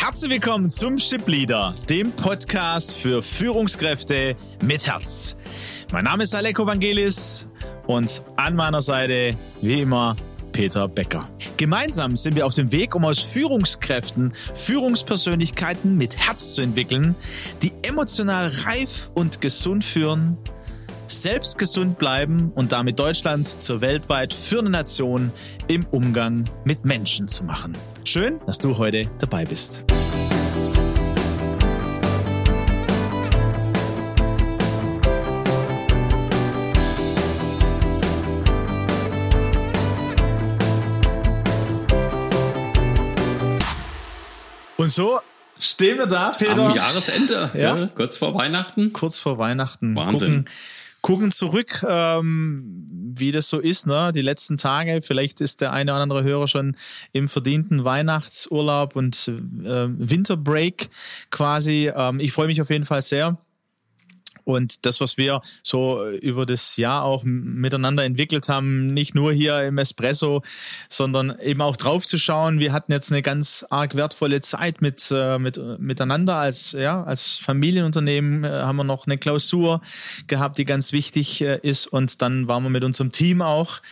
[0.00, 5.36] Herzlich willkommen zum Ship Leader, dem Podcast für Führungskräfte mit Herz.
[5.90, 7.48] Mein Name ist Aleko Vangelis
[7.88, 10.14] und an meiner Seite, wie immer,
[10.52, 11.28] Peter Becker.
[11.56, 17.16] Gemeinsam sind wir auf dem Weg, um aus Führungskräften Führungspersönlichkeiten mit Herz zu entwickeln,
[17.62, 20.38] die emotional reif und gesund führen,
[21.08, 25.32] selbst gesund bleiben und damit Deutschland zur weltweit führenden Nation
[25.66, 27.76] im Umgang mit Menschen zu machen.
[28.04, 29.84] Schön, dass du heute dabei bist.
[44.76, 45.20] Und so
[45.58, 46.68] stehen wir da, Peter.
[46.68, 47.76] Am Jahresende, ja.
[47.76, 48.92] ja kurz vor Weihnachten.
[48.92, 49.96] Kurz vor Weihnachten.
[49.96, 50.44] Wahnsinn.
[50.44, 50.44] Gucken,
[51.00, 54.12] gucken zurück, ähm, wie das so ist, ne?
[54.12, 55.00] Die letzten Tage.
[55.02, 56.76] Vielleicht ist der eine oder andere Hörer schon
[57.12, 60.88] im verdienten Weihnachtsurlaub und äh, Winterbreak
[61.30, 61.90] quasi.
[61.94, 63.38] Ähm, ich freue mich auf jeden Fall sehr.
[64.48, 69.62] Und das, was wir so über das Jahr auch miteinander entwickelt haben, nicht nur hier
[69.64, 70.42] im Espresso,
[70.88, 72.58] sondern eben auch drauf zu schauen.
[72.58, 77.36] Wir hatten jetzt eine ganz arg wertvolle Zeit mit, äh, mit, miteinander als, ja, als
[77.36, 79.82] Familienunternehmen äh, haben wir noch eine Klausur
[80.28, 81.86] gehabt, die ganz wichtig äh, ist.
[81.86, 83.82] Und dann waren wir mit unserem Team auch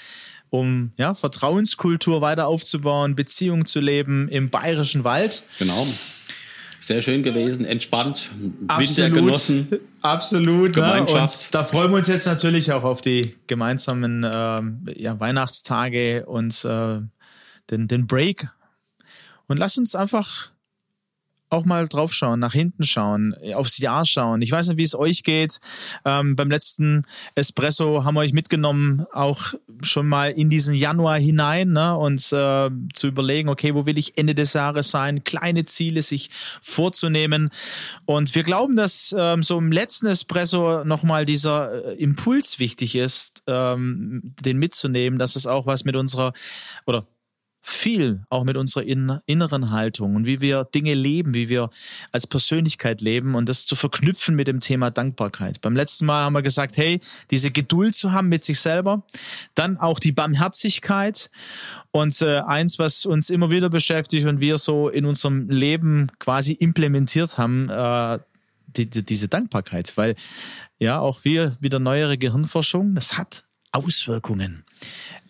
[0.49, 5.43] um ja, Vertrauenskultur weiter aufzubauen, Beziehungen zu leben im bayerischen Wald.
[5.59, 5.87] Genau.
[6.81, 8.31] Sehr schön gewesen, entspannt,
[8.69, 8.97] Absolut.
[8.99, 9.69] Winter genossen.
[10.03, 10.73] Absolut.
[10.73, 11.13] Gemeinschaft.
[11.13, 11.47] Ne?
[11.47, 14.61] Und da freuen wir uns jetzt natürlich auch auf die gemeinsamen äh,
[15.01, 17.01] ja, Weihnachtstage und äh,
[17.71, 18.49] den, den Break.
[19.49, 20.51] Und lass uns einfach
[21.49, 24.43] auch mal drauf schauen, nach hinten schauen, aufs Jahr schauen.
[24.43, 25.59] Ich weiß nicht, wie es euch geht.
[26.05, 31.69] Ähm, beim letzten Espresso haben wir euch mitgenommen, auch schon mal in diesen Januar hinein
[31.69, 31.97] ne?
[31.97, 35.23] und äh, zu überlegen, okay, wo will ich Ende des Jahres sein?
[35.23, 36.31] Kleine Ziele sich
[36.61, 37.51] vorzunehmen.
[38.07, 43.43] Und wir glauben, dass ähm, so im letzten Espresso nochmal dieser äh, Impuls wichtig ist,
[43.47, 46.33] ähm, den mitzunehmen, dass es auch was mit unserer
[46.87, 47.07] oder
[47.69, 51.69] viel auch mit unserer inneren Haltung und wie wir Dinge leben, wie wir
[52.13, 55.61] als Persönlichkeit leben und das zu verknüpfen mit dem Thema Dankbarkeit.
[55.63, 57.01] Beim letzten Mal haben wir gesagt, hey,
[57.33, 59.03] diese Geduld zu haben mit sich selber,
[59.57, 61.29] dann auch die Barmherzigkeit
[61.91, 66.53] und äh, eins, was uns immer wieder beschäftigt und wir so in unserem Leben quasi
[66.53, 68.21] implementiert haben, äh,
[68.69, 70.15] die, die, diese Dankbarkeit, weil
[70.79, 74.63] ja auch wir wieder neuere Gehirnforschung, das hat Auswirkungen.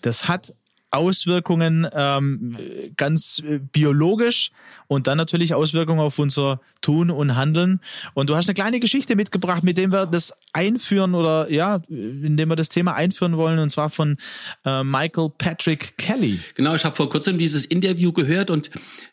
[0.03, 0.53] Das hat
[0.97, 2.57] Auswirkungen ähm,
[2.97, 4.51] ganz äh, biologisch
[4.89, 7.81] und dann natürlich Auswirkungen auf unser Tun und Handeln.
[8.15, 12.49] Und du hast eine kleine Geschichte mitgebracht, mit dem wir das einführen oder ja, indem
[12.49, 14.17] wir das Thema einführen wollen, und zwar von
[14.65, 16.41] äh, Michael Patrick Kelly.
[16.55, 18.71] Genau, ich habe vor kurzem dieses Interview gehört und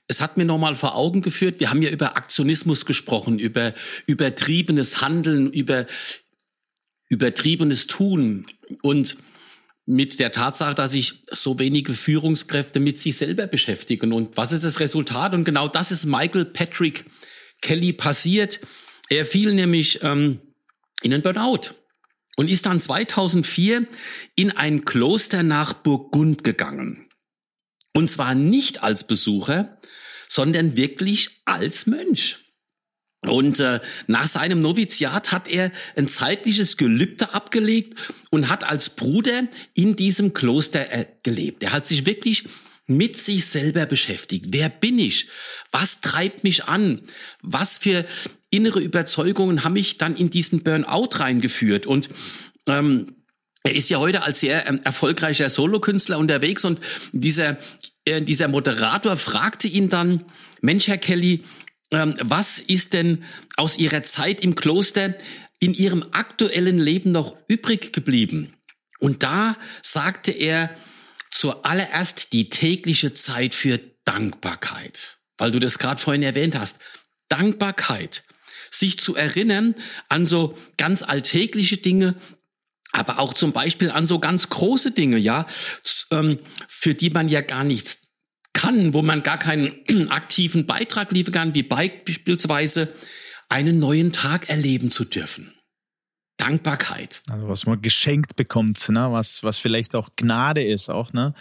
[0.08, 3.74] es hat mir nochmal vor Augen geführt, wir haben ja über Aktionismus gesprochen, über
[4.06, 5.86] übertriebenes Handeln, über
[7.10, 8.46] übertriebenes Tun
[8.82, 9.18] und
[9.86, 14.14] mit der Tatsache, dass sich so wenige Führungskräfte mit sich selber beschäftigen.
[14.14, 15.34] Und was ist das Resultat?
[15.34, 17.06] Und genau das ist Michael Patrick
[17.62, 18.60] Kelly passiert.
[19.10, 20.40] Er fiel nämlich ähm,
[21.02, 21.72] in einen Burnout
[22.36, 23.88] und ist dann 2004
[24.36, 27.10] in ein Kloster nach Burgund gegangen.
[27.94, 29.80] Und zwar nicht als Besucher,
[30.28, 32.43] sondern wirklich als Mönch.
[33.28, 37.98] Und äh, nach seinem Noviziat hat er ein zeitliches Gelübde abgelegt
[38.30, 41.64] und hat als Bruder in diesem Kloster äh, gelebt.
[41.64, 42.44] Er hat sich wirklich
[42.86, 44.48] mit sich selber beschäftigt.
[44.50, 45.28] Wer bin ich?
[45.72, 47.02] Was treibt mich an?
[47.42, 48.06] Was für
[48.50, 51.86] innere Überzeugungen haben mich dann in diesen Burnout reingeführt?
[51.86, 52.10] Und
[52.68, 53.16] ähm,
[53.64, 56.82] er ist ja heute als sehr ähm, erfolgreicher Solokünstler unterwegs und
[57.14, 57.58] dieser,
[58.04, 60.26] äh, dieser Moderator fragte ihn dann,
[60.62, 61.44] Mensch, Herr Kelly,
[61.94, 63.24] was ist denn
[63.56, 65.16] aus Ihrer Zeit im Kloster
[65.60, 68.54] in Ihrem aktuellen Leben noch übrig geblieben?
[69.00, 70.76] Und da sagte er
[71.30, 76.80] zuallererst die tägliche Zeit für Dankbarkeit, weil du das gerade vorhin erwähnt hast.
[77.28, 78.24] Dankbarkeit,
[78.70, 79.76] sich zu erinnern
[80.10, 82.16] an so ganz alltägliche Dinge,
[82.92, 85.46] aber auch zum Beispiel an so ganz große Dinge, ja,
[86.12, 88.03] ähm, für die man ja gar nichts
[88.64, 89.74] kann, wo man gar keinen
[90.10, 92.94] aktiven Beitrag liefern kann, wie beispielsweise
[93.50, 95.54] einen neuen Tag erleben zu dürfen.
[96.38, 97.22] Dankbarkeit.
[97.30, 99.12] Also was man geschenkt bekommt, ne?
[99.12, 101.34] was, was vielleicht auch Gnade ist, auch, ne?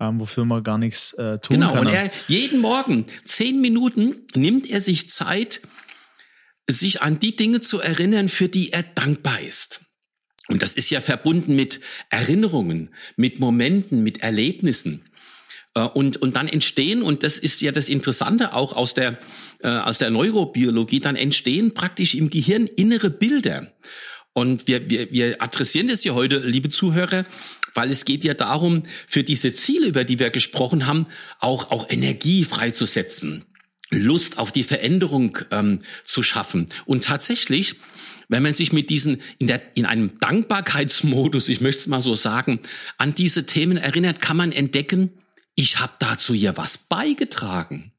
[0.00, 1.74] Ähm, wofür man gar nichts äh, tun genau.
[1.74, 1.86] kann.
[1.86, 5.60] Genau, und er jeden Morgen, zehn Minuten, nimmt er sich Zeit,
[6.68, 9.84] sich an die Dinge zu erinnern, für die er dankbar ist.
[10.48, 11.80] Und das ist ja verbunden mit
[12.10, 15.04] Erinnerungen, mit Momenten, mit Erlebnissen.
[15.74, 19.18] Äh, und, und dann entstehen, und das ist ja das Interessante auch aus der,
[19.60, 23.72] äh, aus der Neurobiologie, dann entstehen praktisch im Gehirn innere Bilder.
[24.34, 27.26] Und wir, wir, wir adressieren das ja heute, liebe Zuhörer,
[27.74, 31.06] weil es geht ja darum, für diese Ziele, über die wir gesprochen haben,
[31.38, 33.44] auch, auch Energie freizusetzen,
[33.90, 36.66] Lust auf die Veränderung ähm, zu schaffen.
[36.86, 37.76] Und tatsächlich,
[38.28, 42.14] wenn man sich mit diesen in, der, in einem Dankbarkeitsmodus, ich möchte es mal so
[42.14, 42.60] sagen,
[42.96, 45.10] an diese Themen erinnert, kann man entdecken,
[45.62, 47.92] ich habe dazu ja was beigetragen.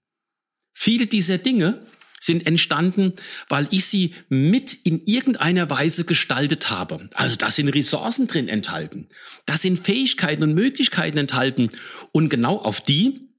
[0.74, 1.86] Viele dieser Dinge
[2.20, 3.14] sind entstanden,
[3.48, 7.10] weil ich sie mit in irgendeiner Weise gestaltet habe.
[7.14, 9.08] Also da sind Ressourcen drin enthalten.
[9.46, 11.70] Da sind Fähigkeiten und Möglichkeiten enthalten.
[12.12, 13.30] Und genau auf die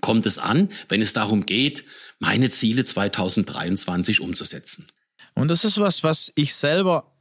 [0.00, 1.84] kommt es an, wenn es darum geht,
[2.18, 4.86] meine Ziele 2023 umzusetzen.
[5.34, 7.11] Und das ist was, was ich selber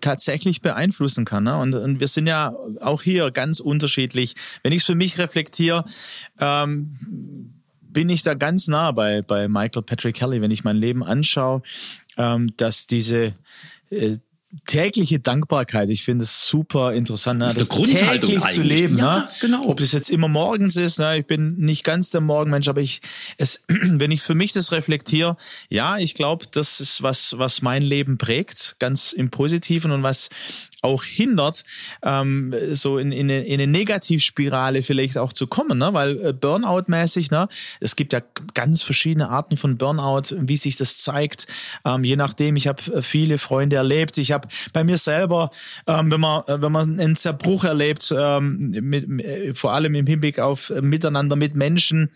[0.00, 1.44] tatsächlich beeinflussen kann.
[1.44, 1.56] Ne?
[1.56, 4.34] Und, und wir sind ja auch hier ganz unterschiedlich.
[4.62, 5.84] Wenn ich es für mich reflektiere,
[6.38, 11.02] ähm, bin ich da ganz nah bei, bei Michael Patrick Kelly, wenn ich mein Leben
[11.02, 11.62] anschaue,
[12.16, 13.34] ähm, dass diese
[13.90, 14.18] äh,
[14.66, 17.44] tägliche Dankbarkeit, ich finde es super interessant, ne?
[17.44, 18.42] das, das täglich eigentlich.
[18.48, 19.28] zu leben, ja, ne?
[19.40, 19.66] genau.
[19.66, 21.18] ob es jetzt immer morgens ist, ne?
[21.18, 23.02] ich bin nicht ganz der Morgenmensch, aber ich,
[23.36, 25.36] es, wenn ich für mich das reflektiere,
[25.68, 30.30] ja, ich glaube, das ist was, was mein Leben prägt, ganz im Positiven und was
[30.82, 31.64] auch hindert,
[32.02, 35.92] ähm, so in, in, eine, in eine Negativspirale vielleicht auch zu kommen, ne?
[35.92, 37.48] weil äh, Burnout-mäßig, ne?
[37.80, 38.20] es gibt ja
[38.54, 41.46] ganz verschiedene Arten von Burnout, wie sich das zeigt,
[41.84, 42.56] ähm, je nachdem.
[42.56, 44.18] Ich habe äh, viele Freunde erlebt.
[44.18, 45.50] Ich habe bei mir selber,
[45.86, 50.06] ähm, wenn man äh, wenn man einen Zerbruch erlebt, ähm, mit, mit, vor allem im
[50.06, 52.10] Hinblick auf Miteinander mit Menschen,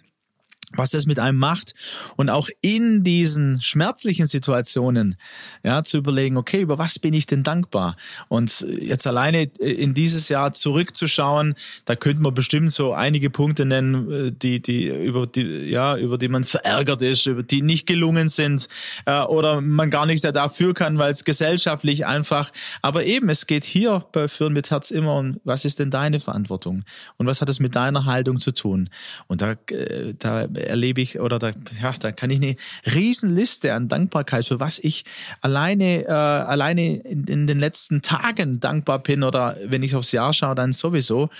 [0.76, 1.74] was das mit einem macht.
[2.16, 5.16] Und auch in diesen schmerzlichen Situationen
[5.62, 7.96] ja zu überlegen okay über was bin ich denn dankbar?
[8.28, 11.54] Und jetzt alleine in dieses Jahr zurückzuschauen
[11.84, 16.28] da könnte man bestimmt so einige Punkte nennen die die über die ja über die
[16.28, 18.68] man verärgert ist über die nicht gelungen sind
[19.06, 22.50] äh, oder man gar nichts dafür kann weil es gesellschaftlich einfach.
[22.80, 26.20] Aber eben es geht hier bei Führen mit Herz immer um was ist denn deine
[26.20, 26.84] Verantwortung?
[27.16, 28.88] Und was hat es mit deiner Haltung zu tun?
[29.26, 32.56] Und da äh, da erlebe ich oder da, ja, da kann ich eine
[32.94, 35.04] Riesenliste an Dankbarkeit, für was ich
[35.40, 40.32] alleine, äh, alleine in, in den letzten Tagen dankbar bin oder wenn ich aufs Jahr
[40.32, 41.30] schaue, dann sowieso.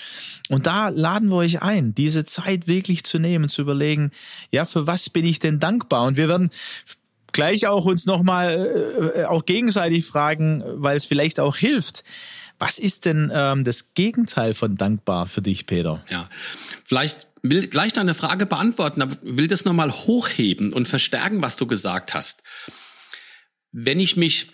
[0.49, 4.11] Und da laden wir euch ein, diese Zeit wirklich zu nehmen, zu überlegen,
[4.51, 6.05] ja, für was bin ich denn dankbar?
[6.05, 6.51] Und wir werden
[7.33, 12.05] gleich auch uns nochmal äh, auch gegenseitig fragen, weil es vielleicht auch hilft.
[12.59, 16.01] Was ist denn ähm, das Gegenteil von dankbar für dich, Peter?
[16.11, 16.29] Ja,
[16.85, 21.67] vielleicht will gleich deine Frage beantworten, aber will das nochmal hochheben und verstärken, was du
[21.67, 22.43] gesagt hast.
[23.73, 24.49] Wenn ich mich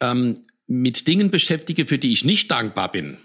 [0.00, 3.18] ähm, mit Dingen beschäftige, für die ich nicht dankbar bin,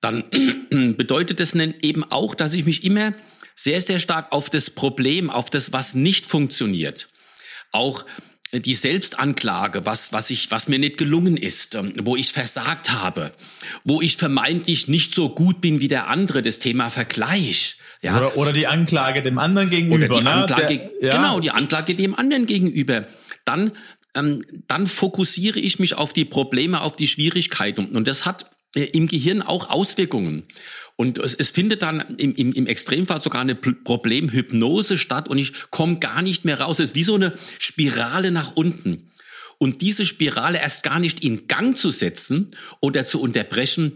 [0.00, 0.24] dann
[0.96, 3.12] bedeutet das eben auch, dass ich mich immer
[3.54, 7.08] sehr, sehr stark auf das Problem, auf das, was nicht funktioniert,
[7.70, 8.04] auch
[8.52, 13.32] die Selbstanklage, was, was ich, was mir nicht gelungen ist, ähm, wo ich versagt habe,
[13.84, 18.16] wo ich vermeintlich nicht so gut bin wie der andere, das Thema Vergleich, ja.
[18.16, 20.06] Oder, oder die Anklage dem anderen gegenüber.
[20.06, 20.32] Oder die ne?
[20.32, 21.16] Anklage, Der, ja.
[21.16, 23.06] Genau, die Anklage dem anderen gegenüber.
[23.44, 23.72] Dann,
[24.14, 27.86] ähm, dann fokussiere ich mich auf die Probleme, auf die Schwierigkeiten.
[27.86, 30.44] Und das hat äh, im Gehirn auch Auswirkungen.
[30.96, 35.52] Und es, es findet dann im, im, im Extremfall sogar eine Problemhypnose statt und ich
[35.70, 36.80] komme gar nicht mehr raus.
[36.80, 39.10] Es ist wie so eine Spirale nach unten.
[39.58, 43.92] Und diese Spirale erst gar nicht in Gang zu setzen oder zu unterbrechen,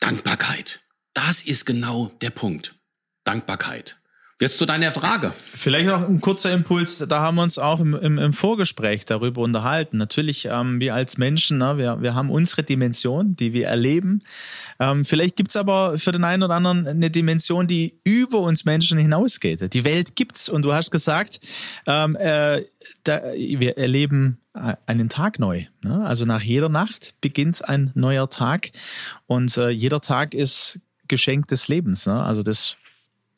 [0.00, 0.80] Dankbarkeit.
[1.12, 2.74] Das ist genau der Punkt.
[3.24, 3.96] Dankbarkeit.
[4.42, 5.32] Jetzt zu deiner Frage.
[5.36, 6.98] Vielleicht noch ein kurzer Impuls.
[7.08, 9.98] Da haben wir uns auch im, im, im Vorgespräch darüber unterhalten.
[9.98, 14.20] Natürlich, ähm, wir als Menschen, ne, wir, wir haben unsere Dimension, die wir erleben.
[14.80, 18.98] Ähm, vielleicht gibt's aber für den einen oder anderen eine Dimension, die über uns Menschen
[18.98, 19.72] hinausgeht.
[19.72, 21.38] Die Welt gibt's und du hast gesagt,
[21.86, 22.62] ähm, äh,
[23.04, 25.66] da, wir erleben einen Tag neu.
[25.82, 26.04] Ne?
[26.04, 28.70] Also nach jeder Nacht beginnt ein neuer Tag
[29.28, 32.06] und äh, jeder Tag ist Geschenk des Lebens.
[32.06, 32.20] Ne?
[32.20, 32.76] Also das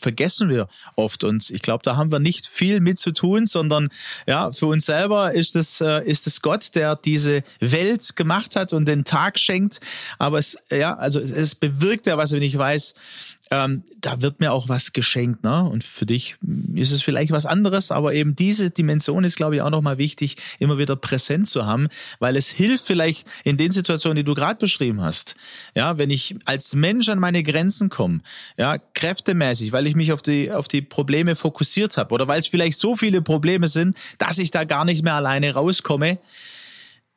[0.04, 1.24] vergessen wir oft.
[1.24, 3.88] Und ich glaube, da haben wir nicht viel mit zu tun, sondern
[4.26, 8.74] ja, für uns selber ist es, äh, ist es Gott, der diese Welt gemacht hat
[8.74, 9.80] und den Tag schenkt.
[10.18, 12.94] Aber es, ja, also es bewirkt ja was, wenn ich weiß,
[13.50, 15.64] ähm, da wird mir auch was geschenkt, ne?
[15.64, 16.36] Und für dich
[16.74, 20.36] ist es vielleicht was anderes, aber eben diese Dimension ist, glaube ich, auch nochmal wichtig,
[20.58, 24.56] immer wieder präsent zu haben, weil es hilft vielleicht in den Situationen, die du gerade
[24.56, 25.34] beschrieben hast.
[25.74, 28.20] Ja, wenn ich als Mensch an meine Grenzen komme,
[28.56, 32.46] ja, kräftemäßig, weil ich mich auf die, auf die Probleme fokussiert habe oder weil es
[32.46, 36.18] vielleicht so viele Probleme sind, dass ich da gar nicht mehr alleine rauskomme,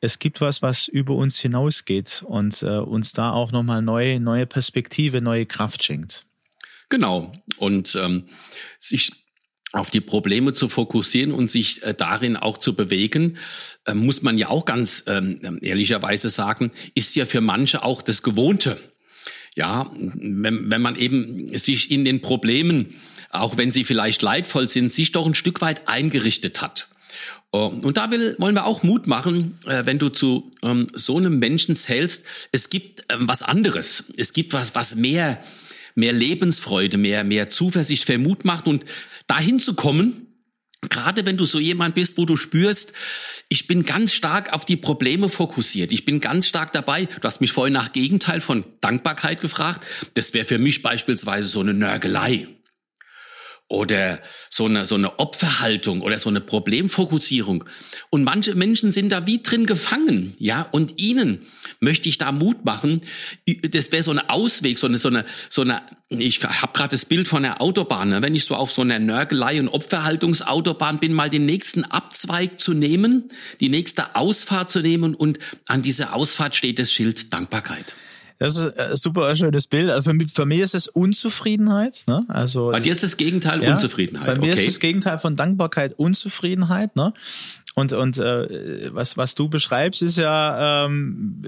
[0.00, 4.46] es gibt was, was über uns hinausgeht und äh, uns da auch nochmal neue, neue
[4.46, 6.24] Perspektive, neue Kraft schenkt.
[6.88, 7.32] Genau.
[7.58, 8.24] Und ähm,
[8.78, 9.12] sich
[9.72, 13.36] auf die Probleme zu fokussieren und sich äh, darin auch zu bewegen,
[13.86, 18.22] äh, muss man ja auch ganz ähm, ehrlicherweise sagen, ist ja für manche auch das
[18.22, 18.78] Gewohnte.
[19.56, 22.94] Ja, wenn, wenn man eben sich in den Problemen,
[23.30, 26.88] auch wenn sie vielleicht leidvoll sind, sich doch ein Stück weit eingerichtet hat.
[27.52, 31.16] Ähm, und da will, wollen wir auch Mut machen, äh, wenn du zu ähm, so
[31.16, 32.24] einem Menschen zählst.
[32.52, 34.04] Es gibt ähm, was anderes.
[34.16, 35.42] Es gibt was, was mehr,
[35.94, 38.66] mehr Lebensfreude, mehr, mehr Zuversicht, mehr Mut macht.
[38.66, 38.84] Und
[39.26, 40.24] dahin zu kommen,
[40.90, 42.92] Gerade wenn du so jemand bist, wo du spürst,
[43.48, 45.90] ich bin ganz stark auf die Probleme fokussiert.
[45.90, 47.06] Ich bin ganz stark dabei.
[47.06, 49.84] Du hast mich vorhin nach Gegenteil von Dankbarkeit gefragt.
[50.14, 52.46] Das wäre für mich beispielsweise so eine Nörgelei
[53.68, 57.64] oder so eine, so eine Opferhaltung oder so eine Problemfokussierung.
[58.08, 61.46] Und manche Menschen sind da wie drin gefangen, ja, und ihnen
[61.78, 63.02] möchte ich da Mut machen.
[63.70, 67.04] Das wäre so eine Ausweg, so eine, so eine, so eine, ich habe gerade das
[67.04, 68.22] Bild von der Autobahn, ne?
[68.22, 72.72] wenn ich so auf so einer Nörgelei- und Opferhaltungsautobahn bin, mal den nächsten Abzweig zu
[72.72, 73.24] nehmen,
[73.60, 77.94] die nächste Ausfahrt zu nehmen und an dieser Ausfahrt steht das Schild Dankbarkeit.
[78.38, 79.90] Das ist ein super schönes Bild.
[79.90, 82.04] Also für mich, für mich ist es Unzufriedenheit.
[82.06, 82.24] Ne?
[82.28, 84.26] Also bei dir ist das Gegenteil ja, Unzufriedenheit.
[84.26, 84.60] Bei mir okay.
[84.60, 86.94] ist das Gegenteil von Dankbarkeit Unzufriedenheit.
[86.94, 87.12] Ne?
[87.74, 91.44] Und, und äh, was, was du beschreibst, ist ja ähm,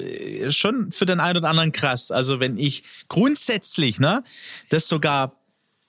[0.49, 2.11] schon für den einen oder anderen krass.
[2.11, 4.23] Also wenn ich grundsätzlich ne,
[4.68, 5.37] das sogar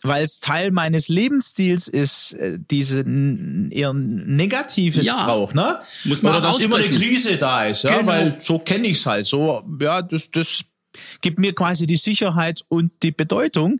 [0.03, 5.79] weil es Teil meines Lebensstils ist, äh, diese eher negatives ja, Brauch, ne?
[6.05, 8.11] Muss man Oder dass immer eine Krise da ist, ja, genau.
[8.11, 9.27] weil so kenne ich es halt.
[9.27, 10.63] So, ja, das, das
[11.21, 13.79] gibt mir quasi die Sicherheit und die Bedeutung.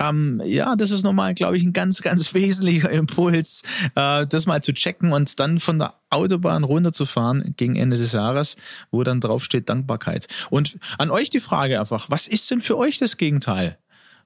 [0.00, 3.62] Ähm, ja, das ist nochmal, glaube ich, ein ganz, ganz wesentlicher Impuls,
[3.94, 8.56] äh, das mal zu checken und dann von der Autobahn runterzufahren gegen Ende des Jahres,
[8.90, 10.26] wo dann drauf steht Dankbarkeit.
[10.50, 13.78] Und an euch die Frage einfach, was ist denn für euch das Gegenteil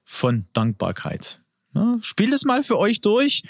[0.03, 1.39] von Dankbarkeit?
[1.73, 3.43] Ja, spielt es mal für euch durch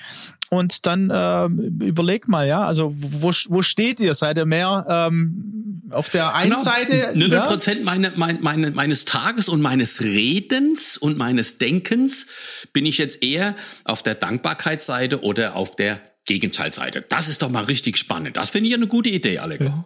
[0.49, 1.45] und dann äh,
[1.85, 4.13] überlegt mal, ja, also wo, wo steht ihr?
[4.13, 6.61] Seid ihr mehr ähm, auf der einen genau.
[6.61, 7.11] Seite?
[7.15, 7.45] 0 ja?
[7.45, 12.27] Prozent meine, meine, meine, meines Tages und meines Redens und meines Denkens
[12.71, 17.05] bin ich jetzt eher auf der Dankbarkeitsseite oder auf der Gegenteilseite.
[17.07, 18.37] Das ist doch mal richtig spannend.
[18.37, 19.61] Das finde ich eine gute Idee, Alec.
[19.61, 19.83] Ja.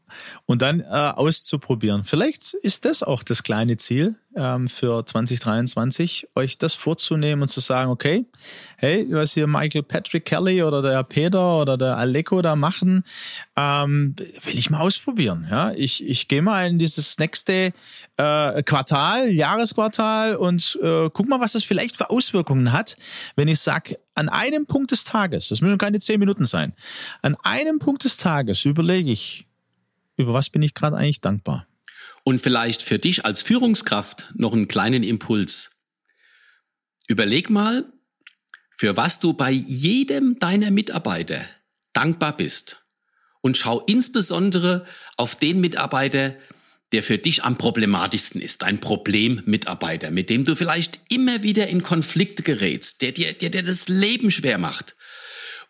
[0.48, 2.04] Und dann äh, auszuprobieren.
[2.04, 7.60] Vielleicht ist das auch das kleine Ziel ähm, für 2023, euch das vorzunehmen und zu
[7.60, 8.26] sagen, okay,
[8.78, 13.04] hey, was hier Michael Patrick Kelly oder der Peter oder der Aleko da machen,
[13.56, 15.48] ähm, will ich mal ausprobieren.
[15.50, 17.74] Ja, ich, ich gehe mal in dieses nächste
[18.18, 22.96] äh, Quartal, Jahresquartal und äh, guck mal, was das vielleicht für Auswirkungen hat,
[23.36, 26.74] wenn ich sage, an einem Punkt des Tages, das müssen keine zehn Minuten sein,
[27.22, 29.48] an einem Punkt des Tages überlege ich,
[30.18, 31.66] über was bin ich gerade eigentlich dankbar.
[32.24, 35.78] Und vielleicht für dich als Führungskraft noch einen kleinen Impuls.
[37.08, 37.92] Überleg mal,
[38.70, 41.46] für was du bei jedem deiner Mitarbeiter
[41.94, 42.86] dankbar bist.
[43.42, 44.86] Und schau insbesondere
[45.18, 46.36] auf den Mitarbeiter,
[46.92, 51.84] der für dich am problematischsten ist, ein Problemmitarbeiter, mit dem du vielleicht immer wieder in
[51.84, 54.96] Konflikte gerätst, der dir, der dir das Leben schwer macht.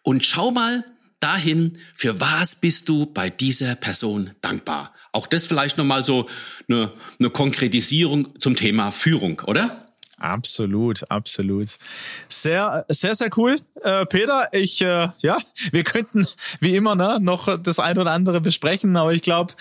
[0.04, 0.86] Und schau mal
[1.20, 4.94] dahin, für was bist du bei dieser Person dankbar?
[5.12, 6.28] Auch das vielleicht nochmal so
[6.70, 9.86] eine, eine Konkretisierung zum Thema Führung, oder?
[10.22, 11.80] Absolut, absolut.
[12.28, 13.56] Sehr, sehr, sehr cool.
[13.82, 15.38] Äh, Peter, ich, äh, ja,
[15.72, 16.28] wir könnten
[16.60, 19.56] wie immer ne, noch das ein oder andere besprechen, aber ich glaube,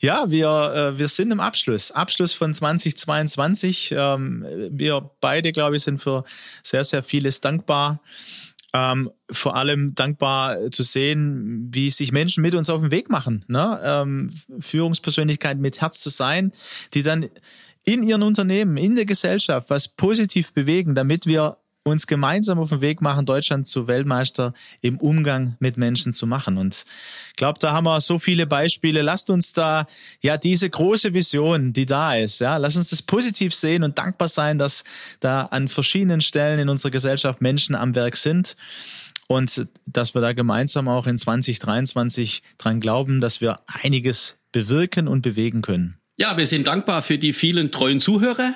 [0.00, 0.48] ja, wir,
[0.94, 1.92] äh, wir sind im Abschluss.
[1.92, 3.94] Abschluss von 2022.
[3.96, 6.24] Ähm, wir beide, glaube ich, sind für
[6.62, 8.02] sehr, sehr vieles dankbar.
[8.74, 13.44] Ähm, vor allem dankbar zu sehen, wie sich Menschen mit uns auf den Weg machen.
[13.46, 13.80] Ne?
[13.84, 16.52] Ähm, Führungspersönlichkeit mit Herz zu sein,
[16.94, 17.28] die dann
[17.84, 22.80] in ihren Unternehmen, in der Gesellschaft was positiv bewegen, damit wir uns gemeinsam auf den
[22.80, 26.56] Weg machen, Deutschland zu Weltmeister im Umgang mit Menschen zu machen.
[26.56, 26.84] Und
[27.30, 29.02] ich glaube, da haben wir so viele Beispiele.
[29.02, 29.86] Lasst uns da
[30.22, 34.28] ja diese große Vision, die da ist, ja, lasst uns das positiv sehen und dankbar
[34.28, 34.84] sein, dass
[35.20, 38.56] da an verschiedenen Stellen in unserer Gesellschaft Menschen am Werk sind
[39.26, 45.22] und dass wir da gemeinsam auch in 2023 dran glauben, dass wir einiges bewirken und
[45.22, 45.98] bewegen können.
[46.18, 48.54] Ja, wir sind dankbar für die vielen treuen Zuhörer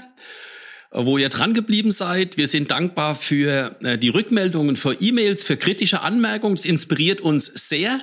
[0.92, 2.36] wo ihr dran geblieben seid.
[2.36, 6.54] Wir sind dankbar für äh, die Rückmeldungen, für E-Mails, für kritische Anmerkungen.
[6.54, 8.00] Es inspiriert uns sehr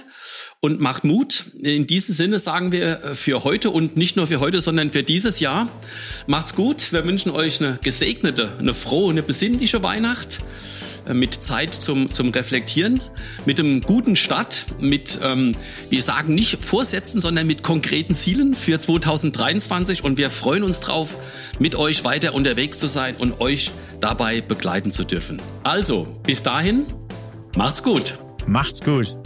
[0.60, 1.46] und macht Mut.
[1.62, 5.04] In diesem Sinne sagen wir äh, für heute und nicht nur für heute, sondern für
[5.04, 5.70] dieses Jahr.
[6.28, 6.92] Macht's gut.
[6.92, 10.40] Wir wünschen euch eine gesegnete, eine frohe, eine besinnliche Weihnacht.
[11.06, 13.02] Äh, mit Zeit zum, zum Reflektieren,
[13.46, 15.56] mit einem guten Start, mit, ähm,
[15.90, 21.18] wir sagen nicht Vorsätzen, sondern mit konkreten Zielen für 2023 und wir freuen uns drauf,
[21.60, 25.42] mit euch weiter unterwegs zu sein und euch dabei begleiten zu dürfen.
[25.64, 26.86] Also, bis dahin,
[27.56, 28.18] macht's gut.
[28.46, 29.23] Macht's gut.